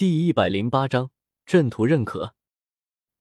[0.00, 1.10] 第一百零八章
[1.44, 2.34] 阵图认可。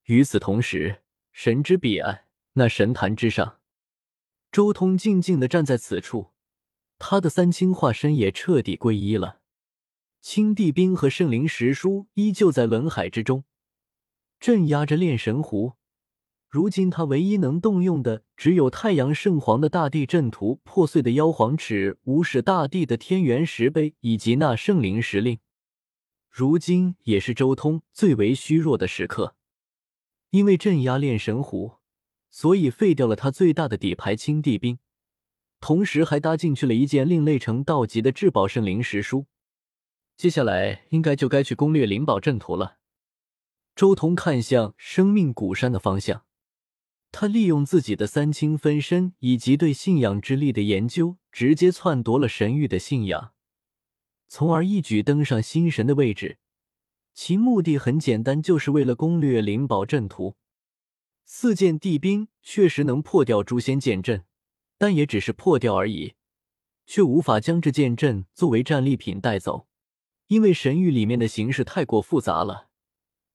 [0.06, 1.02] 与此同时，
[1.34, 3.58] 神之彼岸那神坛之上，
[4.50, 6.28] 周通静静的站在此处，
[6.98, 9.42] 他的三清化身也彻底归一了。
[10.22, 13.44] 青帝兵和圣灵石书依旧在轮海之中
[14.40, 15.74] 镇压着炼神湖。
[16.48, 25.40] 如今他唯一能动用的，只有太阳圣皇的大地阵图、破碎的妖皇尺、无始大帝的天元石碑以及那圣灵石令。
[26.30, 29.36] 如今也是周通最为虚弱的时刻，
[30.30, 31.78] 因为镇压炼神湖，
[32.30, 34.80] 所以废掉了他最大的底牌青帝兵，
[35.60, 39.26] 同时还搭进去了一件另类成道级的至宝圣灵石书。
[40.16, 42.78] 接下来应该就该去攻略灵宝阵图了。
[43.76, 46.26] 周通看向生命古山的方向，
[47.12, 53.34] 他利用自己的三清分身以及对信仰之力的研究，直接篡夺了神域的信仰。
[54.30, 56.38] 从而一举登上心神的位置，
[57.16, 60.36] 其目的很简单，就是为了攻略灵宝阵图。
[61.26, 64.26] 四件地兵确实能破掉诛仙剑阵，
[64.78, 66.14] 但也只是破掉而已，
[66.86, 69.68] 却无法将这剑阵作为战利品带走，
[70.28, 72.70] 因为神域里面的形势太过复杂了，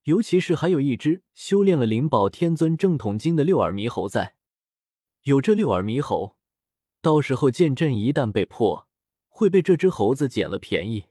[0.05, 4.37] 尤其是还有一只修炼了灵宝天尊正统经的六耳猕猴在，
[5.25, 6.37] 有这六耳猕猴，
[7.03, 8.87] 到时候剑阵一旦被破。
[9.37, 11.07] 会被这只猴子捡了便宜。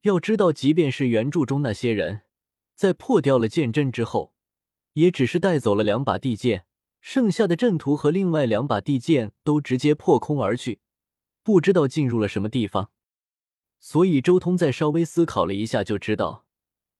[0.00, 2.22] 要知道，即便是原著中那些人，
[2.74, 4.32] 在破掉了剑阵之后，
[4.94, 6.64] 也只是带走了两把地剑，
[7.02, 10.80] 剩下的阵图和另外两把地剑都直接破空而去，
[11.42, 12.90] 不知道进入了什么地方。
[13.78, 16.46] 所以，周通在稍微思考了一下，就知道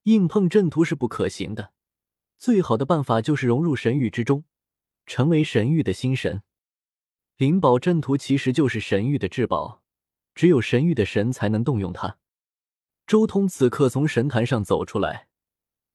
[0.02, 1.72] 硬碰阵图是不可行的。
[2.36, 4.44] 最好的办法就是融入神域之中，
[5.06, 6.42] 成为神域的新神。
[7.38, 9.82] 灵宝阵图其实就是神域的至宝。
[10.36, 12.18] 只有神域的神才能动用它。
[13.06, 15.28] 周通此刻从神坛上走出来，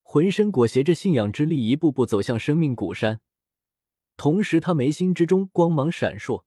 [0.02, 3.22] 浑身裹挟着信仰之力，一步步走向生命古山。
[4.18, 6.44] 同时，他眉心之中光芒闪烁，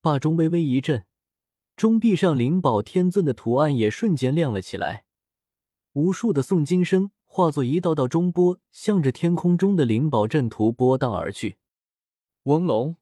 [0.00, 1.04] 霸中微微一震，
[1.76, 5.04] 中壁上灵宝天尊的图案也瞬间亮了起来。
[5.92, 11.58] 无数的诵经声化作一道道中波，向着天空中的灵宝阵图波荡而去。
[12.44, 12.96] 翁龙。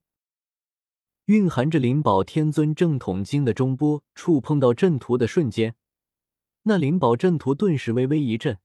[1.27, 5.75] 蕴含着灵宝天尊正统经的中波触碰到阵图的瞬间，
[6.65, 8.59] 那灵宝阵图顿时微微一震，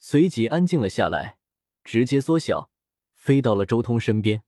[0.00, 1.38] 随即安静了下来，
[1.84, 2.68] 直接缩小，
[3.14, 4.42] 飞到了周通身边。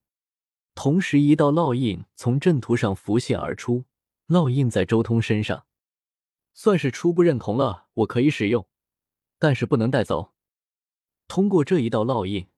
[0.74, 3.84] 同时，一道烙印从阵图上浮现而出，
[4.26, 5.66] 烙印在周通身上，
[6.52, 8.66] 算是初步认同了我可以使用，
[9.38, 10.32] 但是不能带走。
[11.28, 12.48] 通过这一道烙印，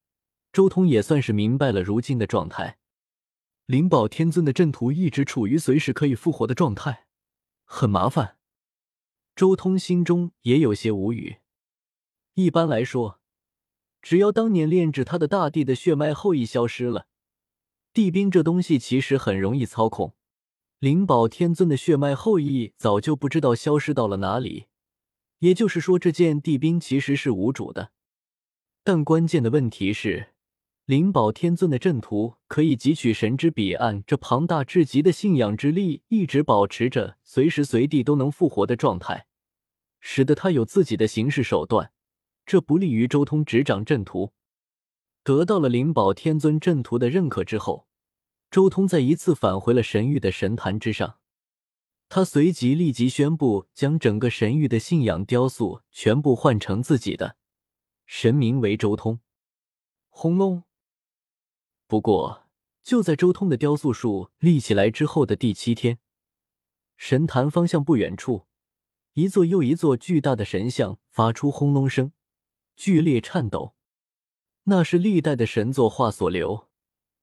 [0.51, 2.79] 周通也算是明白了如今的状态。
[3.69, 7.05] 灵宝天尊的阵图一直处于随时可以复活的状态，
[7.67, 8.39] 很麻烦。
[9.37, 11.41] 周通心中也有些无语。
[12.33, 13.21] 一般来说，
[14.01, 17.09] 只要当年炼制他的大帝的血脉后裔消失了，
[17.93, 20.15] 地兵这东西其实很容易操控。
[20.79, 24.69] 灵宝天尊的血脉后裔早就不知道消失到了哪里，
[25.41, 27.93] 也就是说，这件地兵其实是无主的。
[28.83, 30.29] 但关键的问题是。
[30.89, 39.27] 灵宝天尊的阵图可以汲取神之彼岸这庞大至极的信仰之力，一直保持着随时随地都能复活的状态，
[40.01, 41.93] 使得他有自己的行事手段，
[42.47, 44.33] 这不利于周通执掌阵图。
[45.23, 47.87] 得到了灵宝天尊阵图的认可之后，
[48.51, 51.19] 周通再一次返回了神域的神坛之上，
[52.09, 57.37] 他随即立即宣布将整个神域的信仰雕塑全部换成自己的，
[58.07, 59.21] 神名为周通。
[60.09, 60.63] 轰隆！
[61.89, 62.47] 不过，
[62.83, 65.99] 就在周通的雕塑术立起来之后的第七天，
[66.99, 68.47] 神坛方向不远处，
[69.15, 72.13] 一座又一座巨大的神像发出轰隆声，
[72.77, 73.75] 剧烈颤抖。
[74.65, 76.69] 那是历代的神作化所留，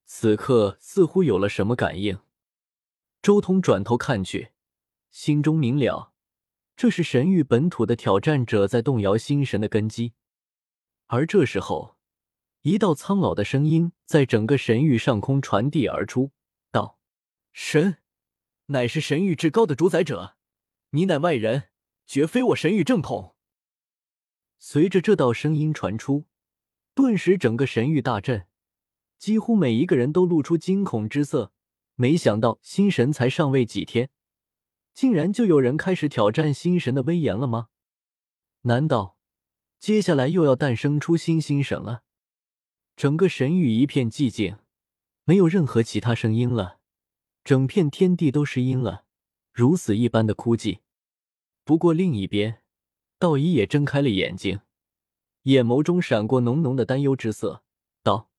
[0.03, 2.17] 此刻似乎有了什么感应。
[3.21, 4.49] 周通转头看去，
[5.11, 6.11] 心中明了，
[6.75, 10.13] 这是神域本土的挑战者在动摇心神的根基。
[11.05, 11.94] 而这时候。
[12.65, 16.31] 一道苍老的声音在整个神域上空传递而出，
[16.71, 16.97] 道
[17.53, 17.97] ：“神，
[18.65, 20.35] 乃是神域至高的主宰者，
[20.89, 21.65] 你乃外人，
[22.07, 23.35] 绝非我神域正统。”
[24.57, 26.25] 随着这道声音传出，
[26.95, 28.47] 顿时整个神域大震，
[29.19, 31.51] 几乎每一个人都露出惊恐之色。
[31.93, 34.09] 没想到新神才上位几天，
[34.91, 37.67] 竟然就有人开始挑战新神的威严了吗？
[38.61, 39.19] 难道
[39.77, 42.01] 接下来又要诞生出新新神了？
[42.95, 44.57] 整个神域一片寂静，
[45.25, 46.79] 没有任何其他声音了，
[47.43, 49.05] 整片天地都是阴了，
[49.51, 50.79] 如死一般的枯寂。
[51.65, 52.61] 不过另一边，
[53.19, 54.61] 道一也睁开了眼睛，
[55.43, 57.63] 眼眸中闪过浓浓的担忧之色，
[58.01, 58.31] 道：“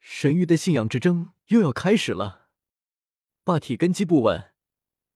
[0.00, 2.48] 神域的信仰之争又要开始了，
[3.44, 4.52] 霸体根基不稳，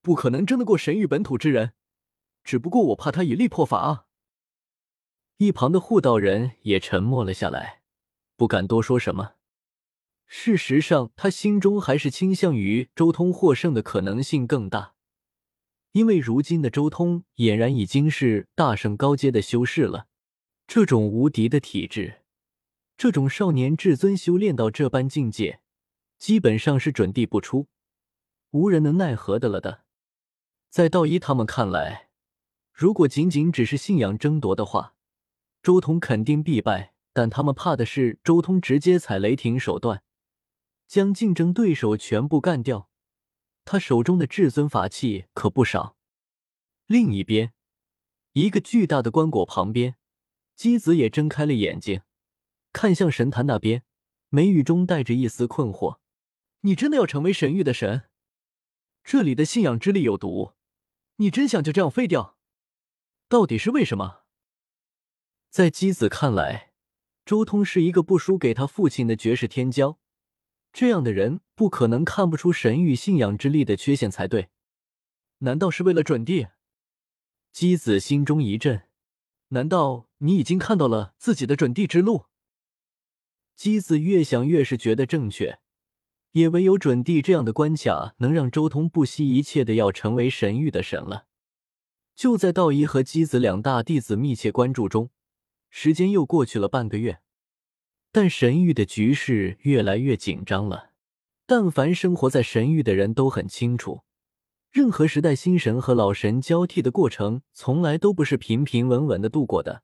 [0.00, 1.72] 不可能争得过神域本土之人。
[2.44, 4.06] 只不过我怕他以力破法啊。”
[5.38, 7.75] 一旁的护道人也沉默了下来，
[8.36, 9.32] 不敢多说什么。
[10.26, 14.94] 事实上，他心中还是倾向于周通获胜的可能性更大，
[15.92, 20.08] 因为如今的周通俨然已经是大圣高阶的修士了。
[20.66, 22.22] 这种无敌的体质，
[22.96, 25.60] 这种少年至尊修炼到这般境界，
[26.18, 27.68] 基本上是准地不出，
[28.50, 29.84] 无人能奈何的了的。
[30.68, 32.08] 在道一他们看来，
[32.72, 34.94] 如果仅仅只是信仰争夺的话，
[35.62, 36.95] 周通肯定必败。
[37.16, 40.02] 但他们怕的是周通直接踩雷霆手段。
[40.86, 42.90] 将竞争对手全部干掉，
[43.64, 45.96] 他手中的至尊法器可不少。
[46.84, 47.54] 另一边，
[48.32, 49.96] 一个巨大的棺椁旁边，
[50.54, 52.02] 姬子也睁开了眼睛，
[52.74, 53.82] 看向神坛那边，
[54.28, 55.96] 眉宇中带着一丝困惑
[56.60, 58.10] ：“你真的要成为神域的神？
[59.02, 60.52] 这里的信仰之力有毒，
[61.16, 62.36] 你真想就这样废掉？
[63.26, 64.24] 到底是为什么？”
[65.48, 66.74] 在姬子看来，
[67.26, 69.96] 周通是一个不输给他父亲的绝世天骄。
[70.72, 74.48] 这样的人不可能看不出神域信仰之力的缺陷才对，
[75.38, 76.46] 难道是为了准地？
[77.52, 78.82] 姬子心中一震，
[79.48, 82.26] 难道你已经看到了自己的准地之路？
[83.56, 85.58] 姬子越想越是觉得正确，
[86.32, 91.26] 也唯有准地这样的关卡能让周通不惜一切的要成为神域的神了。
[92.14, 95.10] 就在道一和姬子两大弟子密切关注中，
[95.78, 97.20] 时间又过去了半个月。
[98.10, 100.92] 但神域的局势越来越紧张了。
[101.44, 104.00] 但凡生活在神域的人都很清楚，
[104.72, 109.82] 任何时代新神和老神交替的过程，从来都不是平平稳稳的度过的，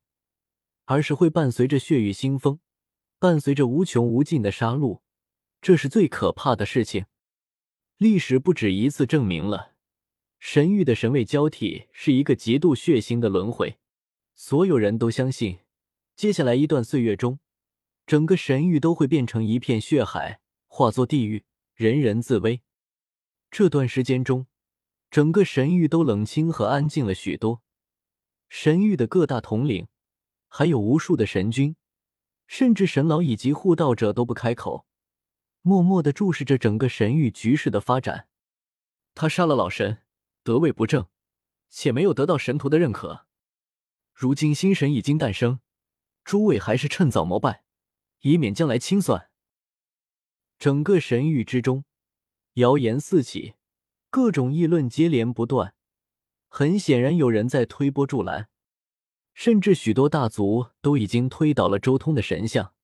[0.86, 2.58] 而是会伴随着血雨腥风，
[3.18, 5.02] 伴随着无穷无尽的杀戮。
[5.60, 7.04] 这是最可怕的事情。
[7.98, 9.74] 历史不止一次证明了，
[10.38, 13.76] 神域的神位交替是一个极度血腥的轮回。
[14.34, 15.58] 所有人都相信，
[16.16, 17.38] 接下来一段岁月中。
[18.04, 21.44] 整个神域都会变成一片血海，化作地狱，
[21.74, 22.62] 人人自危。
[23.50, 24.48] 这段时间中，
[25.10, 27.62] 整个神域都冷清和安静了许多。
[28.48, 29.86] 神域的各大统领，
[30.48, 31.76] 还有无数的神君，
[32.46, 34.84] 甚至神老以及护道者都不开口，
[35.62, 38.26] 默默的注视着整个神域局势的发展。
[39.14, 40.02] 他杀了老神，
[40.42, 41.06] 得位不正，
[41.70, 43.26] 且没有得到神徒的认可。
[44.12, 45.60] 如今新神已经诞生，
[46.24, 47.62] 诸位还是趁早膜拜。
[48.22, 49.30] 以免将来清算。
[50.58, 51.84] 整个神域之中，
[52.54, 53.54] 谣言四起，
[54.10, 55.74] 各种议论接连不断。
[56.48, 58.48] 很显然，有人在推波助澜，
[59.34, 62.74] 甚至许多大族都已经推倒了周通的神像，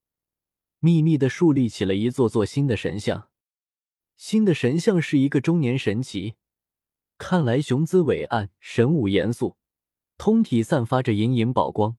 [0.81, 3.29] 秘密的树立起了一座座新的神像。
[4.17, 6.35] 新的神像是一个中年神奇，
[7.17, 9.57] 看来雄姿伟岸，神武严肃，
[10.17, 11.97] 通体散发着隐隐宝光。